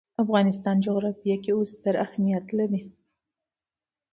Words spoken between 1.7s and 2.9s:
ستر اهمیت لري.